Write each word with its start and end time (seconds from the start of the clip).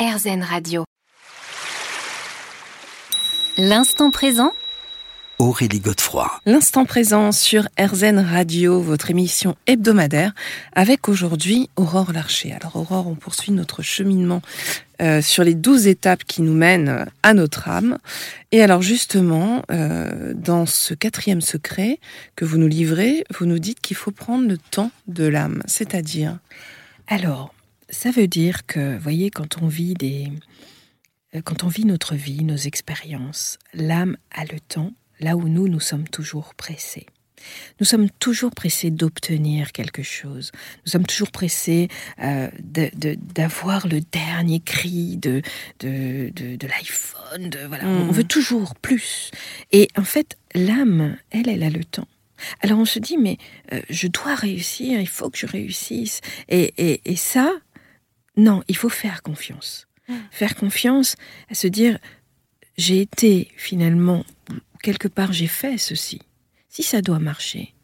RZN 0.00 0.42
Radio. 0.42 0.84
L'instant 3.58 4.10
présent 4.10 4.52
Aurélie 5.38 5.80
Godefroy. 5.80 6.40
L'instant 6.46 6.86
présent 6.86 7.32
sur 7.32 7.68
RZN 7.78 8.18
Radio, 8.18 8.80
votre 8.80 9.10
émission 9.10 9.56
hebdomadaire, 9.66 10.32
avec 10.72 11.10
aujourd'hui 11.10 11.68
Aurore 11.76 12.14
Larcher. 12.14 12.54
Alors 12.54 12.76
Aurore, 12.76 13.08
on 13.08 13.14
poursuit 13.14 13.52
notre 13.52 13.82
cheminement 13.82 14.40
euh, 15.02 15.20
sur 15.20 15.44
les 15.44 15.54
douze 15.54 15.86
étapes 15.86 16.24
qui 16.24 16.40
nous 16.40 16.54
mènent 16.54 17.04
à 17.22 17.34
notre 17.34 17.68
âme. 17.68 17.98
Et 18.52 18.62
alors 18.62 18.80
justement, 18.80 19.64
euh, 19.70 20.32
dans 20.34 20.64
ce 20.64 20.94
quatrième 20.94 21.42
secret 21.42 22.00
que 22.36 22.46
vous 22.46 22.56
nous 22.56 22.68
livrez, 22.68 23.24
vous 23.38 23.44
nous 23.44 23.58
dites 23.58 23.80
qu'il 23.80 23.98
faut 23.98 24.12
prendre 24.12 24.48
le 24.48 24.56
temps 24.56 24.92
de 25.08 25.26
l'âme, 25.26 25.62
c'est-à-dire? 25.66 26.38
Alors, 27.06 27.52
ça 27.90 28.10
veut 28.10 28.28
dire 28.28 28.66
que, 28.66 28.94
vous 28.94 29.02
voyez, 29.02 29.30
quand 29.30 29.62
on 29.62 29.66
vit 29.66 29.94
des, 29.94 30.28
euh, 31.34 31.42
quand 31.42 31.64
on 31.64 31.68
vit 31.68 31.84
notre 31.84 32.14
vie, 32.14 32.44
nos 32.44 32.56
expériences, 32.56 33.58
l'âme 33.74 34.16
a 34.30 34.44
le 34.44 34.60
temps 34.60 34.92
là 35.20 35.36
où 35.36 35.48
nous, 35.48 35.68
nous 35.68 35.80
sommes 35.80 36.08
toujours 36.08 36.54
pressés. 36.54 37.06
Nous 37.78 37.86
sommes 37.86 38.10
toujours 38.10 38.50
pressés 38.50 38.90
d'obtenir 38.90 39.72
quelque 39.72 40.02
chose. 40.02 40.50
Nous 40.84 40.92
sommes 40.92 41.06
toujours 41.06 41.30
pressés 41.30 41.88
euh, 42.22 42.50
d'avoir 42.62 43.86
le 43.86 44.00
dernier 44.00 44.60
cri 44.60 45.16
de, 45.16 45.40
de, 45.80 46.30
de, 46.34 46.66
l'iPhone. 46.66 47.50
Voilà. 47.68 47.86
On 47.86 48.10
veut 48.10 48.24
toujours 48.24 48.74
plus. 48.74 49.30
Et 49.72 49.88
en 49.96 50.04
fait, 50.04 50.36
l'âme, 50.54 51.16
elle, 51.30 51.48
elle 51.48 51.62
a 51.62 51.70
le 51.70 51.84
temps. 51.84 52.08
Alors 52.60 52.78
on 52.78 52.84
se 52.84 52.98
dit, 52.98 53.16
mais 53.16 53.38
euh, 53.72 53.80
je 53.90 54.06
dois 54.06 54.34
réussir, 54.34 55.00
il 55.00 55.08
faut 55.08 55.30
que 55.30 55.38
je 55.38 55.46
réussisse. 55.46 56.20
Et, 56.48 56.72
et, 56.76 57.00
et 57.04 57.16
ça, 57.16 57.52
non, 58.46 58.62
il 58.68 58.76
faut 58.76 58.88
faire 58.88 59.22
confiance. 59.22 59.86
Faire 60.32 60.54
confiance 60.56 61.14
à 61.52 61.54
se 61.54 61.68
dire, 61.68 61.98
j'ai 62.76 63.00
été 63.00 63.48
finalement, 63.56 64.24
quelque 64.82 65.06
part, 65.06 65.32
j'ai 65.32 65.46
fait 65.46 65.78
ceci. 65.78 66.20
Si 66.68 66.82
ça 66.82 67.00
doit 67.00 67.20
marcher, 67.20 67.74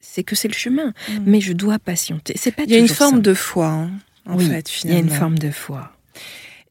c'est 0.00 0.22
que 0.22 0.36
c'est 0.36 0.48
le 0.48 0.54
chemin. 0.54 0.92
Mais 1.26 1.40
je 1.40 1.52
dois 1.52 1.78
patienter. 1.80 2.34
C'est 2.36 2.52
pas 2.52 2.62
Il 2.64 2.70
y 2.72 2.76
a 2.76 2.78
une 2.78 2.86
forme 3.02 3.22
de 3.22 3.34
foi, 3.34 3.68
hein, 3.68 3.90
en 4.26 4.36
oui, 4.36 4.46
fait, 4.48 4.70
il 4.84 4.90
y 4.90 4.92
a 4.92 4.96
finalement. 4.96 5.10
une 5.12 5.18
forme 5.18 5.38
de 5.38 5.50
foi. 5.50 5.92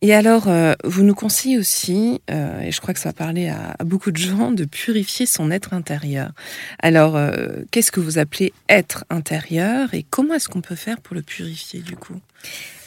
Et 0.03 0.13
alors, 0.15 0.47
euh, 0.47 0.73
vous 0.83 1.03
nous 1.03 1.13
conseillez 1.13 1.57
aussi, 1.59 2.21
euh, 2.31 2.61
et 2.61 2.71
je 2.71 2.81
crois 2.81 2.93
que 2.93 2.99
ça 2.99 3.09
va 3.09 3.13
parler 3.13 3.49
à, 3.49 3.75
à 3.77 3.83
beaucoup 3.83 4.11
de 4.11 4.17
gens, 4.17 4.51
de 4.51 4.65
purifier 4.65 5.25
son 5.27 5.51
être 5.51 5.73
intérieur. 5.73 6.31
Alors, 6.79 7.15
euh, 7.17 7.63
qu'est-ce 7.71 7.91
que 7.91 7.99
vous 7.99 8.17
appelez 8.19 8.51
être 8.69 9.03
intérieur 9.09 9.93
et 9.93 10.03
comment 10.09 10.33
est-ce 10.35 10.49
qu'on 10.49 10.61
peut 10.61 10.75
faire 10.75 10.99
pour 11.01 11.13
le 11.15 11.21
purifier 11.21 11.81
du 11.81 11.95
coup? 11.95 12.19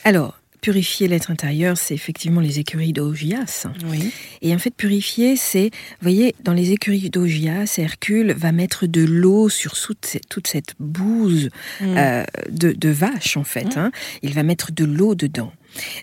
Alors, 0.05 0.39
purifier 0.61 1.09
l'être 1.09 1.31
intérieur, 1.31 1.77
c'est 1.77 1.93
effectivement 1.95 2.41
les 2.41 2.59
écuries 2.59 2.93
d'Augias. 2.95 3.67
Oui. 3.87 4.11
Et 4.41 4.55
en 4.55 4.59
fait, 4.59 4.71
purifier, 4.75 5.37
c'est, 5.37 5.65
vous 5.71 6.03
voyez, 6.03 6.35
dans 6.43 6.55
les 6.55 6.71
écuries 6.73 7.11
d'Augias, 7.11 7.75
Hercule 7.79 8.33
va 8.33 8.51
mettre 8.53 8.87
de 8.87 9.03
l'eau 9.05 9.49
sur 9.51 9.79
toute 9.79 10.05
cette, 10.07 10.29
toute 10.29 10.47
cette 10.47 10.75
bouse 10.79 11.51
Mm. 11.81 11.97
euh, 11.99 12.25
de, 12.51 12.73
de 12.73 12.89
vache, 12.89 13.37
en 13.37 13.45
fait. 13.45 13.77
hein. 13.77 13.91
Il 14.23 14.33
va 14.33 14.43
mettre 14.43 14.73
de 14.73 14.85
l'eau 14.85 15.15
dedans. 15.15 15.53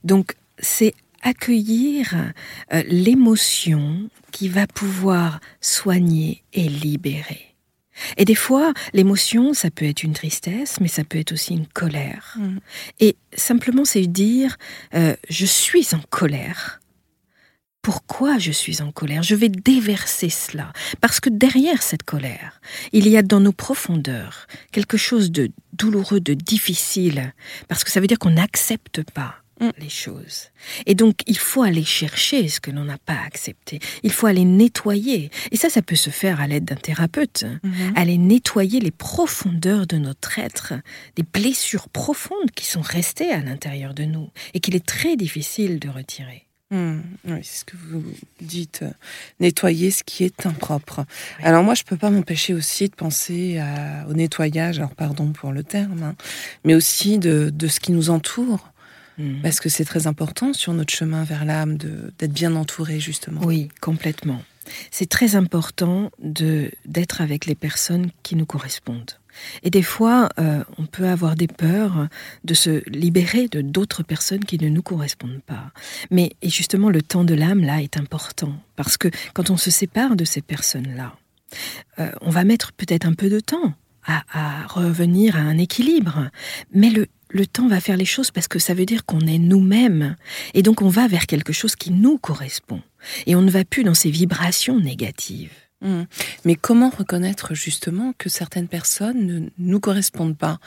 Donc, 0.03 0.33
c'est 0.59 0.93
accueillir 1.23 2.13
euh, 2.73 2.83
l'émotion 2.87 4.09
qui 4.31 4.47
va 4.47 4.67
pouvoir 4.67 5.39
soigner 5.59 6.41
et 6.53 6.67
libérer. 6.67 7.50
Et 8.17 8.25
des 8.25 8.35
fois, 8.35 8.73
l'émotion, 8.93 9.53
ça 9.53 9.69
peut 9.71 9.85
être 9.85 10.03
une 10.03 10.13
tristesse, 10.13 10.79
mais 10.79 10.87
ça 10.87 11.03
peut 11.03 11.19
être 11.19 11.31
aussi 11.31 11.53
une 11.53 11.67
colère. 11.67 12.35
Mm. 12.37 12.57
Et 12.99 13.17
simplement, 13.35 13.85
c'est 13.85 14.07
dire, 14.07 14.57
euh, 14.93 15.15
je 15.29 15.45
suis 15.45 15.87
en 15.93 16.01
colère. 16.09 16.79
Pourquoi 17.81 18.37
je 18.37 18.51
suis 18.51 18.81
en 18.81 18.91
colère? 18.91 19.23
Je 19.23 19.33
vais 19.33 19.49
déverser 19.49 20.29
cela. 20.29 20.71
Parce 20.99 21.19
que 21.19 21.29
derrière 21.29 21.81
cette 21.81 22.03
colère, 22.03 22.61
il 22.91 23.07
y 23.07 23.17
a 23.17 23.23
dans 23.23 23.39
nos 23.39 23.53
profondeurs 23.53 24.45
quelque 24.71 24.97
chose 24.97 25.31
de 25.31 25.51
douloureux, 25.73 26.19
de 26.19 26.35
difficile. 26.35 27.33
Parce 27.67 27.83
que 27.83 27.89
ça 27.89 27.99
veut 27.99 28.07
dire 28.07 28.19
qu'on 28.19 28.31
n'accepte 28.31 29.01
pas 29.11 29.37
Mm. 29.61 29.69
les 29.77 29.89
choses. 29.89 30.49
Et 30.87 30.95
donc, 30.95 31.19
il 31.27 31.37
faut 31.37 31.61
aller 31.61 31.83
chercher 31.83 32.47
ce 32.49 32.59
que 32.59 32.71
l'on 32.71 32.83
n'a 32.85 32.97
pas 32.97 33.17
accepté. 33.27 33.79
Il 34.01 34.11
faut 34.11 34.25
aller 34.25 34.43
nettoyer. 34.43 35.29
Et 35.51 35.55
ça, 35.55 35.69
ça 35.69 35.83
peut 35.83 35.95
se 35.95 36.09
faire 36.09 36.41
à 36.41 36.47
l'aide 36.47 36.65
d'un 36.65 36.75
thérapeute. 36.75 37.45
Mhm. 37.63 37.93
Aller 37.95 38.17
nettoyer 38.17 38.79
les 38.79 38.89
profondeurs 38.91 39.85
de 39.85 39.97
notre 39.97 40.39
être, 40.39 40.73
des 41.15 41.23
blessures 41.23 41.89
profondes 41.89 42.49
qui 42.55 42.65
sont 42.65 42.81
restées 42.81 43.29
à 43.31 43.39
l'intérieur 43.41 43.93
de 43.93 44.03
nous 44.03 44.31
et 44.55 44.59
qu'il 44.59 44.75
est 44.75 44.85
très 44.85 45.15
difficile 45.15 45.77
de 45.79 45.89
retirer. 45.89 46.47
Mm. 46.71 47.01
Oui, 47.27 47.39
c'est 47.43 47.59
ce 47.59 47.65
que 47.65 47.75
vous 47.75 48.01
dites, 48.39 48.79
euh, 48.83 48.91
nettoyer 49.41 49.91
ce 49.91 50.03
qui 50.03 50.23
est 50.23 50.45
impropre. 50.45 51.05
Alors 51.43 51.63
moi, 51.63 51.75
je 51.75 51.83
peux 51.83 51.97
pas 51.97 52.09
m'empêcher 52.09 52.53
aussi 52.53 52.87
de 52.87 52.95
penser 52.95 53.57
à- 53.59 54.05
au 54.09 54.13
nettoyage, 54.13 54.79
alors 54.79 54.95
pardon 54.95 55.33
pour 55.33 55.51
le 55.51 55.63
terme, 55.63 56.01
hein, 56.01 56.15
mais 56.63 56.73
aussi 56.73 57.19
de, 57.19 57.51
de 57.53 57.67
ce 57.67 57.79
qui 57.81 57.91
nous 57.91 58.09
entoure. 58.09 58.70
Mm. 59.21 59.41
Parce 59.41 59.59
que 59.59 59.69
c'est 59.69 59.85
très 59.85 60.07
important 60.07 60.53
sur 60.53 60.73
notre 60.73 60.93
chemin 60.93 61.23
vers 61.23 61.45
l'âme 61.45 61.77
d'être 61.77 62.33
bien 62.33 62.55
entouré, 62.55 62.99
justement. 62.99 63.41
Oui, 63.43 63.69
complètement. 63.79 64.41
C'est 64.91 65.09
très 65.09 65.35
important 65.35 66.11
d'être 66.19 67.21
avec 67.21 67.45
les 67.45 67.55
personnes 67.55 68.11
qui 68.23 68.35
nous 68.35 68.45
correspondent. 68.45 69.11
Et 69.63 69.69
des 69.69 69.81
fois, 69.81 70.29
euh, 70.39 70.63
on 70.77 70.85
peut 70.85 71.07
avoir 71.07 71.35
des 71.35 71.47
peurs 71.47 72.07
de 72.43 72.53
se 72.53 72.87
libérer 72.89 73.47
de 73.47 73.61
d'autres 73.61 74.03
personnes 74.03 74.43
qui 74.43 74.57
ne 74.57 74.69
nous 74.69 74.81
correspondent 74.81 75.41
pas. 75.45 75.71
Mais 76.09 76.33
et 76.41 76.49
justement, 76.49 76.89
le 76.89 77.01
temps 77.01 77.23
de 77.23 77.33
l'âme 77.33 77.63
là 77.63 77.81
est 77.81 77.97
important 77.97 78.53
parce 78.75 78.97
que 78.97 79.07
quand 79.33 79.49
on 79.49 79.57
se 79.57 79.71
sépare 79.71 80.15
de 80.15 80.25
ces 80.25 80.41
personnes-là, 80.41 81.15
euh, 81.99 82.11
on 82.21 82.29
va 82.29 82.43
mettre 82.43 82.73
peut-être 82.73 83.05
un 83.05 83.13
peu 83.13 83.29
de 83.29 83.39
temps 83.39 83.73
à, 84.05 84.23
à 84.33 84.67
revenir 84.67 85.37
à 85.37 85.39
un 85.39 85.57
équilibre, 85.57 86.29
mais 86.73 86.89
le 86.89 87.07
le 87.33 87.45
temps 87.45 87.67
va 87.67 87.79
faire 87.79 87.97
les 87.97 88.05
choses 88.05 88.31
parce 88.31 88.47
que 88.47 88.59
ça 88.59 88.73
veut 88.73 88.85
dire 88.85 89.05
qu'on 89.05 89.21
est 89.21 89.37
nous-mêmes. 89.37 90.15
Et 90.53 90.63
donc 90.63 90.81
on 90.81 90.89
va 90.89 91.07
vers 91.07 91.25
quelque 91.25 91.53
chose 91.53 91.75
qui 91.75 91.91
nous 91.91 92.17
correspond. 92.17 92.81
Et 93.25 93.35
on 93.35 93.41
ne 93.41 93.51
va 93.51 93.65
plus 93.65 93.83
dans 93.83 93.93
ces 93.93 94.11
vibrations 94.11 94.79
négatives. 94.79 95.53
Mm. 95.81 96.03
Mais 96.45 96.55
comment 96.55 96.89
reconnaître 96.89 97.55
justement 97.55 98.13
que 98.17 98.29
certaines 98.29 98.67
personnes 98.67 99.25
ne 99.25 99.49
nous 99.57 99.79
correspondent 99.79 100.37
pas? 100.37 100.59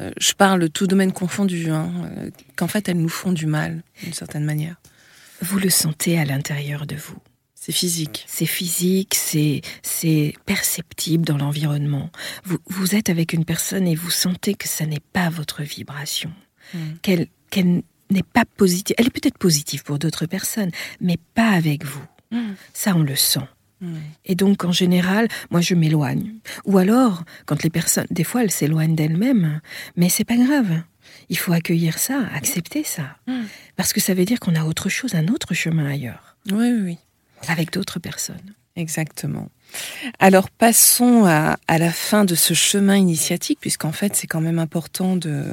Euh, 0.00 0.10
Je 0.18 0.32
parle 0.32 0.70
tout 0.70 0.86
domaine 0.86 1.12
confondu, 1.12 1.70
hein, 1.70 1.90
euh, 2.04 2.30
qu'en 2.56 2.68
fait 2.68 2.88
elles 2.88 3.00
nous 3.00 3.08
font 3.08 3.32
du 3.32 3.46
mal, 3.46 3.82
d'une 4.02 4.12
certaine 4.12 4.44
manière. 4.44 4.76
Vous 5.40 5.58
le 5.58 5.70
sentez 5.70 6.18
à 6.18 6.24
l'intérieur 6.24 6.86
de 6.86 6.94
vous. 6.94 7.18
C'est 7.64 7.70
physique. 7.70 8.24
C'est 8.26 8.44
physique, 8.44 9.14
c'est 9.14 10.34
perceptible 10.46 11.24
dans 11.24 11.38
l'environnement. 11.38 12.10
Vous, 12.42 12.58
vous 12.66 12.96
êtes 12.96 13.08
avec 13.08 13.32
une 13.32 13.44
personne 13.44 13.86
et 13.86 13.94
vous 13.94 14.10
sentez 14.10 14.54
que 14.54 14.66
ça 14.66 14.84
n'est 14.84 14.98
pas 15.12 15.30
votre 15.30 15.62
vibration, 15.62 16.32
Mm. 16.74 16.78
qu'elle 17.02 17.82
n'est 18.10 18.24
pas 18.24 18.44
positive. 18.56 18.96
Elle 18.98 19.06
est 19.06 19.10
peut-être 19.10 19.38
positive 19.38 19.84
pour 19.84 20.00
d'autres 20.00 20.26
personnes, 20.26 20.72
mais 21.00 21.18
pas 21.36 21.50
avec 21.50 21.84
vous. 21.84 22.04
Mm. 22.32 22.54
Ça, 22.72 22.96
on 22.96 23.04
le 23.04 23.14
sent. 23.14 23.46
Mm. 23.80 23.96
Et 24.24 24.34
donc, 24.34 24.64
en 24.64 24.72
général, 24.72 25.28
moi, 25.52 25.60
je 25.60 25.76
m'éloigne. 25.76 26.34
Ou 26.64 26.78
alors, 26.78 27.22
quand 27.46 27.62
les 27.62 27.70
personnes, 27.70 28.06
des 28.10 28.24
fois, 28.24 28.42
elles 28.42 28.50
s'éloignent 28.50 28.96
d'elles-mêmes, 28.96 29.60
mais 29.94 30.08
c'est 30.08 30.24
pas 30.24 30.36
grave. 30.36 30.82
Il 31.28 31.38
faut 31.38 31.52
accueillir 31.52 31.98
ça, 31.98 32.26
accepter 32.34 32.82
ça. 32.82 33.18
Parce 33.76 33.92
que 33.92 34.00
ça 34.00 34.14
veut 34.14 34.24
dire 34.24 34.40
qu'on 34.40 34.56
a 34.56 34.64
autre 34.64 34.88
chose, 34.88 35.14
un 35.14 35.28
autre 35.28 35.54
chemin 35.54 35.86
ailleurs, 35.86 36.36
Oui, 36.50 36.72
oui, 36.72 36.80
oui. 36.82 36.98
Avec 37.48 37.72
d'autres 37.72 37.98
personnes. 37.98 38.54
Exactement. 38.76 39.48
Alors 40.18 40.48
passons 40.50 41.24
à, 41.26 41.56
à 41.68 41.78
la 41.78 41.90
fin 41.90 42.24
de 42.24 42.34
ce 42.34 42.54
chemin 42.54 42.96
initiatique, 42.96 43.58
puisqu'en 43.60 43.92
fait 43.92 44.14
c'est 44.16 44.26
quand 44.26 44.40
même 44.40 44.58
important 44.58 45.16
de, 45.16 45.44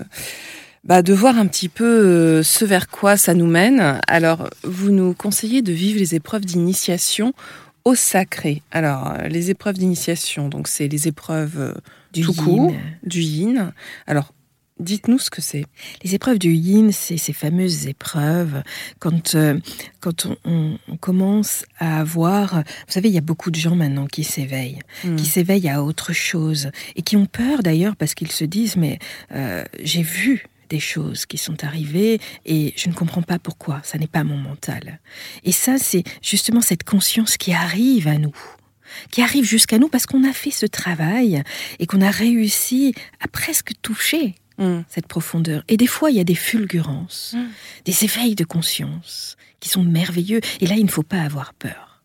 bah, 0.83 1.01
de 1.01 1.13
voir 1.13 1.37
un 1.37 1.47
petit 1.47 1.69
peu 1.69 1.85
euh, 1.85 2.43
ce 2.43 2.65
vers 2.65 2.87
quoi 2.87 3.17
ça 3.17 3.33
nous 3.33 3.47
mène. 3.47 3.99
Alors 4.07 4.49
vous 4.63 4.91
nous 4.91 5.13
conseillez 5.13 5.61
de 5.61 5.71
vivre 5.73 5.99
les 5.99 6.15
épreuves 6.15 6.45
d'initiation 6.45 7.33
au 7.85 7.95
sacré. 7.95 8.61
Alors 8.71 9.13
les 9.29 9.49
épreuves 9.51 9.77
d'initiation, 9.77 10.49
donc 10.49 10.67
c'est 10.67 10.87
les 10.87 11.07
épreuves 11.07 11.59
euh, 11.59 11.73
Du 12.13 12.21
tout 12.23 12.33
yin. 12.33 12.43
court 12.45 12.73
du 13.03 13.21
yin. 13.21 13.73
Alors 14.07 14.33
dites-nous 14.79 15.19
ce 15.19 15.29
que 15.29 15.41
c'est. 15.41 15.65
Les 16.03 16.15
épreuves 16.15 16.39
du 16.39 16.53
yin, 16.53 16.91
c'est 16.91 17.17
ces 17.17 17.33
fameuses 17.33 17.87
épreuves 17.87 18.63
quand, 18.99 19.35
euh, 19.35 19.59
quand 19.99 20.25
on, 20.25 20.37
on- 20.45 20.77
on 20.87 20.97
commence 20.97 21.65
à 21.79 21.99
avoir... 21.99 22.55
Vous 22.55 22.63
savez, 22.93 23.09
il 23.09 23.15
y 23.15 23.17
a 23.17 23.21
beaucoup 23.21 23.51
de 23.51 23.59
gens 23.59 23.75
maintenant 23.75 24.07
qui 24.07 24.23
s'éveillent, 24.23 24.79
Mm. 25.03 25.15
qui 25.17 25.25
s'éveillent 25.25 25.69
à 25.69 25.83
autre 25.83 26.13
chose 26.13 26.71
et 26.95 27.01
qui 27.01 27.15
ont 27.17 27.25
peur 27.25 27.63
d'ailleurs 27.63 27.95
parce 27.95 28.13
qu'ils 28.13 28.31
se 28.31 28.43
disent, 28.45 28.75
mais 28.75 28.99
euh, 29.33 29.63
j'ai 29.83 30.01
vu 30.03 30.45
des 30.69 30.79
choses 30.79 31.25
qui 31.25 31.37
sont 31.37 31.63
arrivées 31.63 32.19
et 32.45 32.73
je 32.77 32.89
ne 32.89 32.93
comprends 32.93 33.23
pas 33.23 33.39
pourquoi, 33.39 33.81
ça 33.83 33.97
n'est 33.97 34.07
pas 34.07 34.23
mon 34.23 34.37
mental. 34.37 34.99
Et 35.43 35.51
ça, 35.51 35.77
c'est 35.79 36.03
justement 36.21 36.61
cette 36.61 36.83
conscience 36.83 37.37
qui 37.37 37.53
arrive 37.53 38.07
à 38.07 38.17
nous 38.17 38.35
qui 39.11 39.21
arrive 39.21 39.43
jusqu'à 39.45 39.77
nous 39.77 39.87
parce 39.87 40.07
qu'on 40.07 40.27
a 40.27 40.33
fait 40.33 40.49
ce 40.49 40.65
travail 40.65 41.43
et 41.77 41.85
qu'on 41.85 42.01
a 42.01 42.09
réussi 42.09 42.95
à 43.19 43.27
presque 43.27 43.73
toucher 43.83 44.33
Mm. 44.59 44.81
cette 44.89 45.07
profondeur. 45.07 45.63
Et 45.67 45.77
des 45.77 45.87
fois, 45.87 46.11
il 46.11 46.17
y 46.17 46.19
a 46.19 46.23
des 46.25 46.35
fulgurances, 46.35 47.33
Mm. 47.35 47.47
des 47.85 48.03
éveils 48.03 48.35
de 48.35 48.43
conscience 48.43 49.37
qui 49.59 49.69
sont 49.69 49.83
merveilleux. 49.83 50.41
Et 50.59 50.67
là, 50.67 50.75
il 50.75 50.83
ne 50.85 50.89
faut 50.91 51.03
pas 51.03 51.21
avoir 51.21 51.53
peur. 51.53 52.03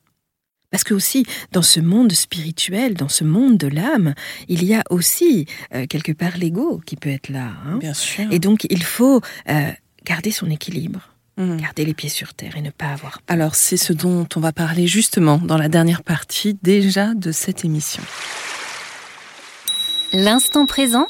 Parce 0.71 0.83
que 0.83 0.95
aussi, 0.95 1.25
dans 1.53 1.63
ce 1.63 1.79
monde 1.81 2.11
spirituel, 2.13 2.95
dans 2.95 3.09
ce 3.09 3.23
monde 3.23 3.59
de 3.59 3.69
l'âme, 3.69 4.15
il 4.49 4.65
y 4.65 4.75
a 4.75 4.83
aussi 4.91 5.47
euh, 5.73 5.87
quelque 5.87 6.11
part 6.13 6.37
l'ego 6.37 6.81
qui 6.85 6.97
peut 6.97 7.11
être 7.11 7.29
là. 7.29 7.53
hein. 7.67 7.77
Bien 7.79 7.95
sûr. 7.95 8.25
Et 8.33 8.41
donc, 8.41 8.67
il 8.71 8.83
faut 8.83 9.21
euh, 9.49 9.71
garder 10.05 10.31
son 10.33 10.51
équilibre, 10.51 11.11
Mm. 11.37 11.57
garder 11.57 11.85
les 11.85 11.95
pieds 11.95 12.09
sur 12.09 12.35
terre 12.35 12.57
et 12.57 12.63
ne 12.63 12.71
pas 12.71 12.87
avoir 12.87 13.21
peur. 13.23 13.35
Alors, 13.35 13.55
c'est 13.57 13.77
ce 13.77 13.93
dont 13.93 14.29
on 14.37 14.41
va 14.41 14.53
parler 14.53 14.87
justement 14.87 15.39
dans 15.39 15.59
la 15.59 15.69
dernière 15.69 16.03
partie 16.05 16.57
déjà 16.63 17.13
de 17.15 17.33
cette 17.33 17.65
émission. 17.65 18.03
L'instant 20.13 20.67
présent 20.67 21.09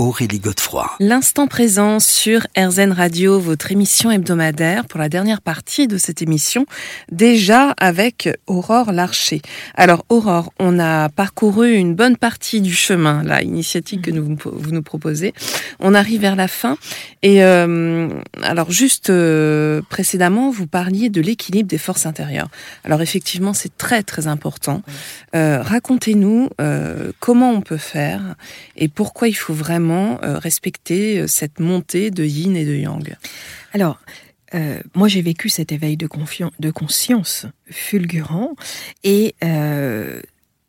Aurélie 0.00 0.38
Godefroy. 0.38 0.88
L'instant 1.00 1.48
présent 1.48 1.98
sur 1.98 2.46
RZN 2.56 2.92
Radio, 2.92 3.40
votre 3.40 3.72
émission 3.72 4.12
hebdomadaire 4.12 4.86
pour 4.86 5.00
la 5.00 5.08
dernière 5.08 5.40
partie 5.40 5.88
de 5.88 5.98
cette 5.98 6.22
émission, 6.22 6.66
déjà 7.10 7.74
avec 7.78 8.28
Aurore 8.46 8.92
Larcher. 8.92 9.42
Alors 9.74 10.04
Aurore, 10.08 10.52
on 10.60 10.78
a 10.78 11.08
parcouru 11.08 11.74
une 11.74 11.96
bonne 11.96 12.16
partie 12.16 12.60
du 12.60 12.72
chemin, 12.74 13.24
la 13.24 13.42
initiative 13.42 14.00
que 14.00 14.12
vous 14.12 14.70
nous 14.70 14.82
proposez. 14.82 15.34
On 15.80 15.94
arrive 15.94 16.20
vers 16.20 16.36
la 16.36 16.46
fin 16.46 16.78
et 17.24 17.42
euh, 17.42 18.08
alors 18.44 18.70
juste 18.70 19.10
euh, 19.10 19.82
précédemment, 19.90 20.52
vous 20.52 20.68
parliez 20.68 21.08
de 21.08 21.20
l'équilibre 21.20 21.68
des 21.68 21.76
forces 21.76 22.06
intérieures. 22.06 22.50
Alors 22.84 23.02
effectivement, 23.02 23.52
c'est 23.52 23.76
très 23.76 24.04
très 24.04 24.28
important. 24.28 24.82
Euh, 25.34 25.60
Racontez-nous 25.60 26.50
comment 27.18 27.50
on 27.50 27.62
peut 27.62 27.78
faire 27.78 28.36
et 28.76 28.86
pourquoi 28.86 29.26
il 29.26 29.34
faut 29.34 29.54
vraiment 29.54 29.87
euh, 29.90 30.38
respecter 30.38 31.20
euh, 31.20 31.26
cette 31.26 31.60
montée 31.60 32.10
de 32.10 32.24
yin 32.24 32.56
et 32.56 32.64
de 32.64 32.74
yang. 32.74 33.16
Alors, 33.72 34.00
euh, 34.54 34.80
moi 34.94 35.08
j'ai 35.08 35.22
vécu 35.22 35.48
cet 35.48 35.72
éveil 35.72 35.96
de, 35.96 36.08
de 36.58 36.70
conscience 36.70 37.46
fulgurant 37.70 38.54
et 39.04 39.34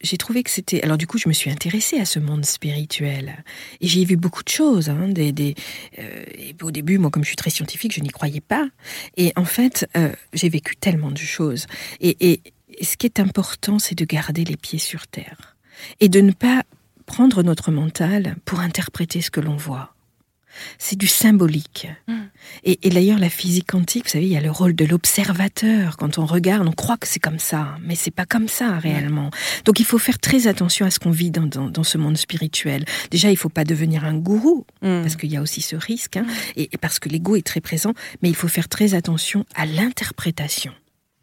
j'ai 0.01 0.17
trouvé 0.17 0.43
que 0.43 0.49
c'était... 0.49 0.81
Alors 0.81 0.97
du 0.97 1.07
coup, 1.07 1.17
je 1.17 1.27
me 1.27 1.33
suis 1.33 1.51
intéressée 1.51 1.99
à 1.99 2.05
ce 2.05 2.19
monde 2.19 2.45
spirituel 2.45 3.43
et 3.81 3.87
j'ai 3.87 4.05
vu 4.05 4.15
beaucoup 4.15 4.43
de 4.43 4.49
choses. 4.49 4.89
hein, 4.89 5.09
des, 5.09 5.55
au 6.61 6.71
début, 6.71 6.97
moi 6.97 7.09
comme 7.11 7.23
je 7.23 7.27
suis 7.27 7.35
très 7.35 7.49
scientifique, 7.49 7.93
je 7.93 7.99
n'y 7.99 8.09
croyais 8.09 8.39
pas. 8.39 8.69
Et 9.17 9.33
en 9.35 9.43
fait, 9.43 9.89
j'ai 10.31 10.47
vécu 10.47 10.77
tellement 10.77 11.11
de 11.11 11.17
choses. 11.17 11.67
Et, 11.99 12.31
et 12.31 12.41
ce 12.81 12.95
qui 12.95 13.07
est 13.07 13.19
important, 13.19 13.77
c'est 13.77 13.95
de 13.95 14.05
garder 14.05 14.45
les 14.45 14.55
pieds 14.55 14.79
sur 14.79 15.05
terre 15.07 15.57
et 15.99 16.07
de 16.09 16.21
ne 16.21 16.31
pas 16.31 16.63
prendre 17.09 17.41
notre 17.41 17.71
mental 17.71 18.35
pour 18.45 18.59
interpréter 18.59 19.19
ce 19.21 19.31
que 19.31 19.39
l'on 19.41 19.57
voit. 19.57 19.95
C'est 20.77 20.95
du 20.97 21.07
symbolique. 21.07 21.87
Et, 22.63 22.79
et 22.83 22.89
d'ailleurs, 22.89 23.17
la 23.17 23.29
physique 23.29 23.67
quantique, 23.71 24.05
vous 24.05 24.11
savez, 24.11 24.25
il 24.25 24.31
y 24.31 24.37
a 24.37 24.41
le 24.41 24.51
rôle 24.51 24.75
de 24.75 24.85
l'observateur. 24.85 25.97
Quand 25.97 26.19
on 26.19 26.25
regarde, 26.25 26.67
on 26.67 26.71
croit 26.71 26.97
que 26.97 27.07
c'est 27.07 27.19
comme 27.19 27.39
ça, 27.39 27.77
mais 27.83 27.95
c'est 27.95 28.11
pas 28.11 28.25
comme 28.27 28.47
ça 28.47 28.77
réellement. 28.77 29.31
Donc, 29.65 29.79
il 29.79 29.85
faut 29.85 29.97
faire 29.97 30.19
très 30.19 30.45
attention 30.47 30.85
à 30.85 30.91
ce 30.91 30.99
qu'on 30.99 31.11
vit 31.11 31.31
dans, 31.31 31.47
dans, 31.47 31.69
dans 31.69 31.83
ce 31.83 31.97
monde 31.97 32.17
spirituel. 32.17 32.85
Déjà, 33.09 33.31
il 33.31 33.37
faut 33.37 33.49
pas 33.49 33.63
devenir 33.63 34.05
un 34.05 34.13
gourou, 34.15 34.65
Mm. 34.81 35.01
parce 35.01 35.15
qu'il 35.15 35.31
y 35.31 35.37
a 35.37 35.41
aussi 35.41 35.61
ce 35.61 35.75
risque, 35.75 36.17
hein, 36.17 36.25
et, 36.55 36.69
et 36.73 36.77
parce 36.77 36.99
que 36.99 37.09
l'ego 37.09 37.35
est 37.35 37.45
très 37.45 37.61
présent, 37.61 37.93
mais 38.21 38.29
il 38.29 38.35
faut 38.35 38.47
faire 38.47 38.69
très 38.69 38.93
attention 38.93 39.45
à 39.55 39.65
l'interprétation. 39.65 40.73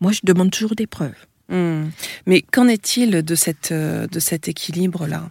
Moi, 0.01 0.13
je 0.13 0.21
demande 0.25 0.51
toujours 0.51 0.75
des 0.75 0.87
preuves. 0.87 1.21
Mm. 1.49 1.85
Mais 2.27 2.43
qu'en 2.43 2.67
est-il 2.69 3.23
de, 3.23 3.35
cette, 3.35 3.71
euh, 3.73 4.07
de 4.09 4.21
cet 4.21 4.49
équilibre-là? 4.49 5.31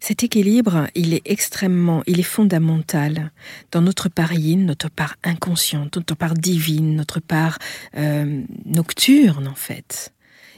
Cet 0.00 0.22
équilibre, 0.22 0.88
il 0.94 1.14
est 1.14 1.22
extrêmement, 1.24 2.02
il 2.06 2.20
est 2.20 2.24
fondamental 2.24 3.32
dans 3.72 3.80
notre 3.80 4.08
part 4.08 4.32
yin, 4.32 4.66
notre 4.66 4.90
part 4.90 5.16
inconsciente, 5.22 5.96
notre 5.96 6.14
part 6.14 6.34
divine, 6.34 6.96
notre 6.96 7.20
part 7.20 7.58
euh, 7.96 8.42
nocturne 8.64 9.48
en 9.48 9.54
fait. 9.54 10.12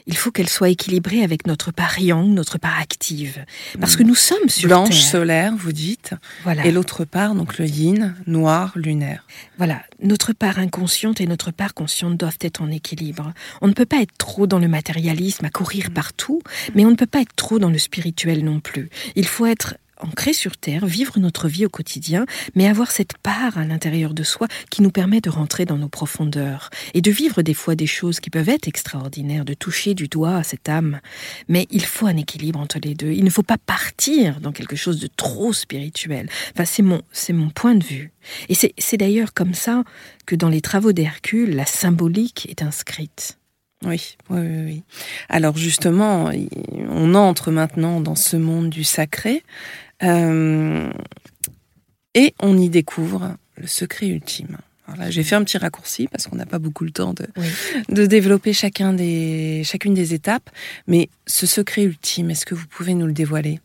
Il 0.07 0.17
faut 0.17 0.31
qu'elle 0.31 0.49
soit 0.49 0.69
équilibrée 0.69 1.23
avec 1.23 1.45
notre 1.47 1.71
part 1.71 1.99
yang, 1.99 2.33
notre 2.33 2.57
part 2.57 2.79
active, 2.79 3.45
parce 3.79 3.95
que 3.95 4.03
nous 4.03 4.15
sommes 4.15 4.49
sur 4.49 4.67
Blanche, 4.67 4.89
Terre. 4.89 4.97
solaire, 5.11 5.53
vous 5.57 5.71
dites, 5.71 6.13
Voilà, 6.43 6.65
et 6.65 6.71
l'autre 6.71 7.05
part, 7.05 7.35
donc 7.35 7.57
le 7.57 7.65
yin, 7.65 8.15
noir, 8.27 8.71
lunaire. 8.75 9.25
voilà. 9.57 9.81
Notre 10.01 10.33
part 10.33 10.57
inconsciente 10.59 11.21
et 11.21 11.27
notre 11.27 11.51
part 11.51 11.73
consciente 11.73 12.17
doivent 12.17 12.37
être 12.41 12.61
en 12.61 12.71
équilibre. 12.71 13.33
On 13.61 13.67
ne 13.67 13.73
peut 13.73 13.85
pas 13.85 14.01
être 14.01 14.17
trop 14.17 14.47
dans 14.47 14.59
le 14.59 14.67
matérialisme, 14.67 15.45
à 15.45 15.49
courir 15.49 15.91
partout, 15.91 16.41
mais 16.73 16.85
on 16.85 16.91
ne 16.91 16.95
peut 16.95 17.05
pas 17.05 17.21
être 17.21 17.35
trop 17.35 17.59
dans 17.59 17.69
le 17.69 17.77
spirituel 17.77 18.43
non 18.43 18.59
plus. 18.59 18.89
Il 19.15 19.27
faut 19.27 19.45
être 19.45 19.75
ancré 20.03 20.33
sur 20.33 20.57
Terre, 20.57 20.85
vivre 20.85 21.19
notre 21.19 21.47
vie 21.47 21.65
au 21.65 21.69
quotidien, 21.69 22.25
mais 22.55 22.67
avoir 22.67 22.91
cette 22.91 23.17
part 23.17 23.57
à 23.57 23.65
l'intérieur 23.65 24.13
de 24.13 24.23
soi 24.23 24.47
qui 24.69 24.81
nous 24.81 24.91
permet 24.91 25.21
de 25.21 25.29
rentrer 25.29 25.65
dans 25.65 25.77
nos 25.77 25.89
profondeurs 25.89 26.69
et 26.93 27.01
de 27.01 27.11
vivre 27.11 27.41
des 27.41 27.53
fois 27.53 27.75
des 27.75 27.87
choses 27.87 28.19
qui 28.19 28.29
peuvent 28.29 28.49
être 28.49 28.67
extraordinaires, 28.67 29.45
de 29.45 29.53
toucher 29.53 29.93
du 29.93 30.07
doigt 30.07 30.37
à 30.37 30.43
cette 30.43 30.69
âme. 30.69 30.99
Mais 31.47 31.67
il 31.71 31.85
faut 31.85 32.07
un 32.07 32.17
équilibre 32.17 32.59
entre 32.59 32.79
les 32.83 32.95
deux. 32.95 33.11
Il 33.11 33.23
ne 33.23 33.29
faut 33.29 33.43
pas 33.43 33.57
partir 33.57 34.39
dans 34.39 34.51
quelque 34.51 34.75
chose 34.75 34.99
de 34.99 35.07
trop 35.07 35.53
spirituel. 35.53 36.29
Enfin, 36.53 36.65
c'est 36.65 36.83
mon, 36.83 37.01
c'est 37.11 37.33
mon 37.33 37.49
point 37.49 37.75
de 37.75 37.83
vue. 37.83 38.11
Et 38.49 38.55
c'est, 38.55 38.97
d'ailleurs 38.97 39.33
comme 39.33 39.53
ça 39.53 39.83
que 40.25 40.35
dans 40.35 40.49
les 40.49 40.61
travaux 40.61 40.91
d'Hercule, 40.91 41.55
la 41.55 41.65
symbolique 41.65 42.47
est 42.49 42.61
inscrite. 42.61 43.37
Oui, 43.83 44.15
oui, 44.29 44.39
oui. 44.39 44.83
Alors 45.27 45.57
justement, 45.57 46.29
on 46.89 47.15
entre 47.15 47.49
maintenant 47.49 47.99
dans 47.99 48.15
ce 48.15 48.37
monde 48.37 48.69
du 48.69 48.83
sacré 48.83 49.43
et 52.13 52.33
on 52.41 52.57
y 52.57 52.69
découvre 52.69 53.35
le 53.57 53.67
secret 53.67 54.07
ultime. 54.07 54.57
Alors 54.87 54.99
là, 54.99 55.09
j'ai 55.11 55.23
fait 55.23 55.35
un 55.35 55.43
petit 55.43 55.57
raccourci 55.57 56.07
parce 56.07 56.27
qu'on 56.27 56.35
n'a 56.35 56.45
pas 56.45 56.59
beaucoup 56.59 56.83
le 56.83 56.91
temps 56.91 57.13
de, 57.13 57.27
Oui. 57.37 57.47
de 57.89 58.05
développer 58.05 58.51
chacun 58.51 58.91
des, 58.93 59.61
chacune 59.63 59.93
des 59.93 60.13
étapes. 60.13 60.49
Mais 60.87 61.09
ce 61.27 61.45
secret 61.45 61.83
ultime, 61.83 62.29
est-ce 62.31 62.45
que 62.45 62.55
vous 62.55 62.67
pouvez 62.67 62.93
nous 62.93 63.05
le 63.07 63.13
dévoiler? 63.13 63.59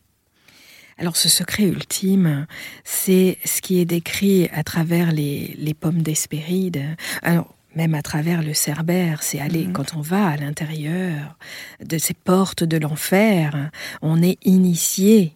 Alors 0.99 1.17
ce 1.17 1.29
secret 1.29 1.63
ultime, 1.63 2.47
c'est 2.83 3.37
ce 3.45 3.61
qui 3.61 3.79
est 3.79 3.85
décrit 3.85 4.47
à 4.53 4.63
travers 4.63 5.11
les, 5.11 5.55
les 5.59 5.73
pommes 5.73 6.01
d'Hespéride. 6.01 6.81
Alors 7.21 7.53
même 7.75 7.93
à 7.93 8.01
travers 8.01 8.41
le 8.41 8.53
Cerbère, 8.55 9.21
c'est 9.21 9.39
aller 9.39 9.65
Mhm. 9.67 9.73
quand 9.73 9.95
on 9.95 10.01
va 10.01 10.25
à 10.27 10.37
l'intérieur 10.37 11.37
de 11.85 11.97
ces 11.99 12.15
portes 12.15 12.63
de 12.63 12.77
l'enfer, 12.77 13.69
on 14.01 14.23
est 14.23 14.37
initié, 14.43 15.33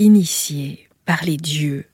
initié 0.00 0.88
par 1.04 1.24
les 1.24 1.36
dieux, 1.36 1.86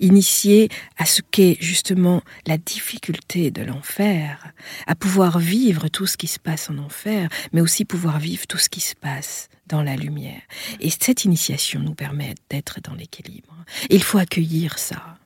initié 0.00 0.68
à 0.96 1.06
ce 1.06 1.22
qu'est 1.22 1.56
justement 1.60 2.22
la 2.46 2.58
difficulté 2.58 3.50
de 3.50 3.62
l'enfer, 3.62 4.52
à 4.86 4.94
pouvoir 4.94 5.38
vivre 5.38 5.88
tout 5.88 6.06
ce 6.06 6.16
qui 6.16 6.26
se 6.26 6.38
passe 6.38 6.68
en 6.68 6.78
enfer, 6.78 7.28
mais 7.52 7.60
aussi 7.60 7.84
pouvoir 7.84 8.18
vivre 8.18 8.46
tout 8.46 8.58
ce 8.58 8.68
qui 8.68 8.80
se 8.80 8.94
passe 8.94 9.48
dans 9.66 9.82
la 9.82 9.96
lumière. 9.96 10.42
Et 10.80 10.90
cette 10.90 11.24
initiation 11.24 11.80
nous 11.80 11.94
permet 11.94 12.34
d'être 12.50 12.80
dans 12.82 12.94
l'équilibre. 12.94 13.54
Il 13.88 14.02
faut 14.02 14.18
accueillir 14.18 14.78
ça, 14.78 15.18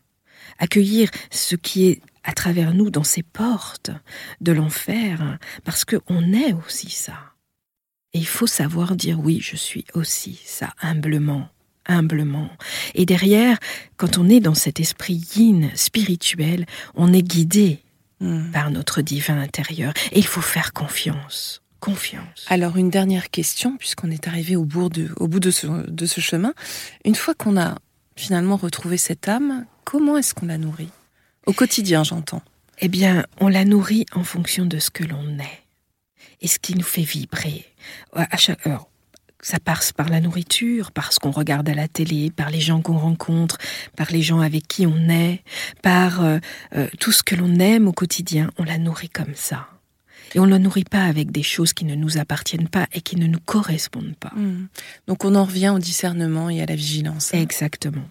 accueillir 0.58 1.11
ce 1.30 1.56
qui 1.56 1.88
est 1.88 2.02
à 2.23 2.35
travers 2.35 2.73
nous 2.73 2.90
dans 2.90 3.04
ces 3.04 3.25
portes 3.25 3.90
de 4.40 4.52
l'enfer, 4.52 5.38
parce 5.64 5.85
qu'on 5.85 6.32
est 6.32 6.52
aussi 6.52 6.90
ça. 6.90 7.18
Et 8.14 8.18
il 8.18 8.26
faut 8.26 8.47
savoir 8.47 8.94
dire 8.94 9.18
oui, 9.18 9.40
je 9.40 9.56
suis 9.56 9.87
aussi 9.94 10.40
ça, 10.44 10.73
humblement, 10.82 11.49
humblement. 11.86 12.50
Et 12.94 13.06
derrière, 13.06 13.58
quand 13.96 14.18
on 14.18 14.28
est 14.28 14.40
dans 14.40 14.54
cet 14.54 14.80
esprit 14.80 15.20
yin 15.36 15.70
spirituel, 15.74 16.66
on 16.94 17.12
est 17.12 17.22
guidé 17.22 17.80
Hmm. 18.22 18.52
par 18.52 18.70
notre 18.70 19.02
divin 19.02 19.36
intérieur. 19.40 19.92
Et 20.12 20.20
il 20.20 20.26
faut 20.26 20.40
faire 20.40 20.72
confiance. 20.72 21.60
Confiance. 21.80 22.46
Alors 22.46 22.76
une 22.76 22.88
dernière 22.88 23.30
question, 23.30 23.76
puisqu'on 23.76 24.12
est 24.12 24.28
arrivé 24.28 24.54
au 24.54 24.64
bout, 24.64 24.88
de, 24.88 25.10
au 25.16 25.26
bout 25.26 25.40
de, 25.40 25.50
ce, 25.50 25.66
de 25.66 26.06
ce 26.06 26.20
chemin. 26.20 26.54
Une 27.04 27.16
fois 27.16 27.34
qu'on 27.34 27.60
a 27.60 27.78
finalement 28.14 28.56
retrouvé 28.56 28.96
cette 28.96 29.26
âme, 29.28 29.66
comment 29.84 30.16
est-ce 30.16 30.34
qu'on 30.34 30.46
la 30.46 30.56
nourrit? 30.56 30.90
Au 31.46 31.52
quotidien, 31.52 32.04
j'entends. 32.04 32.42
Eh 32.78 32.86
bien, 32.86 33.26
on 33.40 33.48
la 33.48 33.64
nourrit 33.64 34.06
en 34.12 34.22
fonction 34.22 34.66
de 34.66 34.78
ce 34.78 34.90
que 34.90 35.02
l'on 35.02 35.40
est 35.40 35.62
et 36.40 36.46
ce 36.46 36.60
qui 36.60 36.76
nous 36.76 36.84
fait 36.84 37.02
vibrer. 37.02 37.64
À 38.12 38.36
chaque 38.36 38.64
heure, 38.68 38.86
ça 39.42 39.58
passe 39.58 39.92
par 39.92 40.08
la 40.08 40.20
nourriture, 40.20 40.92
par 40.92 41.12
ce 41.12 41.18
qu'on 41.18 41.32
regarde 41.32 41.68
à 41.68 41.75
la 41.75 41.88
télé, 41.88 42.30
par 42.30 42.50
les 42.50 42.61
gens 42.61 42.80
qu'on 42.80 42.96
rencontre, 42.96 43.58
par 43.96 44.11
les 44.11 44.22
gens 44.22 44.40
avec 44.40 44.66
qui 44.68 44.87
on 44.87 45.08
est, 45.08 45.42
par 45.82 46.25
euh, 46.25 46.38
euh, 46.75 46.88
tout 47.00 47.12
ce 47.12 47.22
que 47.22 47.34
l'on 47.34 47.56
aime 47.56 47.88
au 47.88 47.92
quotidien. 47.92 48.50
On 48.58 48.64
la 48.64 48.78
nourrit 48.78 49.11
comme 49.11 49.34
ça. 49.34 49.68
Et 50.34 50.38
on 50.38 50.46
ne 50.46 50.50
la 50.50 50.58
nourrit 50.58 50.84
pas 50.84 51.04
avec 51.04 51.30
des 51.30 51.42
choses 51.42 51.72
qui 51.72 51.84
ne 51.84 51.94
nous 51.94 52.16
appartiennent 52.16 52.68
pas 52.68 52.87
et 52.92 53.02
qui 53.02 53.16
ne 53.16 53.26
nous 53.26 53.40
correspondent 53.40 54.16
pas. 54.18 54.32
Hmm. 54.34 54.68
Donc 55.06 55.25
on 55.25 55.34
en 55.34 55.44
revient 55.44 55.70
au 55.70 55.78
discernement 55.78 56.49
et 56.49 56.62
à 56.62 56.66
la 56.66 56.75
vigilance. 56.75 57.34
Exactement. 57.34 58.08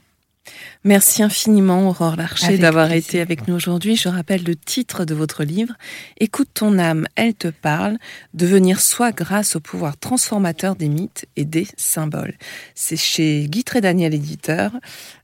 Merci 0.84 1.22
infiniment, 1.22 1.88
Aurore 1.89 2.15
Larcher, 2.15 2.58
d'avoir 2.58 2.91
été 2.91 3.22
avec 3.22 3.48
nous 3.48 3.55
aujourd'hui. 3.55 3.96
Je 3.96 4.10
rappelle 4.10 4.43
le 4.43 4.55
titre 4.55 5.05
de 5.05 5.13
votre 5.13 5.43
livre, 5.43 5.74
Écoute 6.20 6.50
ton 6.53 6.79
âme, 6.79 7.08
elle 7.15 7.34
te 7.34 7.50
parle, 7.50 7.98
devenir 8.34 8.79
soi 8.79 9.12
grâce 9.12 9.55
au 9.55 9.60
pouvoir 9.60 9.98
transformateur 9.98 10.75
des 10.75 10.89
mythes 10.89 11.25
et 11.36 11.46
des 11.46 11.67
symboles. 11.77 12.34
C'est 12.74 12.98
chez 12.98 13.48
Guy 13.48 13.63
Daniel 13.81 14.13
éditeur, 14.13 14.72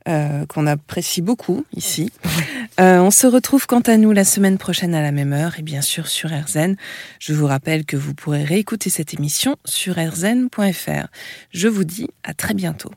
euh, 0.08 0.46
qu'on 0.46 0.68
apprécie 0.68 1.22
beaucoup 1.22 1.66
ici. 1.76 2.12
Euh, 2.80 3.00
on 3.00 3.10
se 3.10 3.26
retrouve 3.26 3.66
quant 3.66 3.80
à 3.80 3.98
nous 3.98 4.12
la 4.12 4.24
semaine 4.24 4.60
prochaine 4.60 4.94
à 4.94 5.02
la 5.02 5.12
même 5.12 5.34
heure 5.34 5.58
et 5.58 5.64
bien 5.64 5.82
sûr 5.82 6.08
sur 6.08 6.30
RZN. 6.30 6.76
Je 7.20 7.34
vous 7.34 7.48
rappelle 7.48 7.86
que 7.86 7.98
vous 7.98 8.14
pourrez 8.14 8.44
réécouter 8.44 8.92
cette 8.92 9.16
émission 9.16 9.56
sur 9.66 9.96
rzn.fr. 9.96 11.08
Je 11.52 11.68
vous 11.68 11.84
dis 11.86 12.08
à 12.24 12.36
très 12.36 12.54
bientôt. 12.54 12.92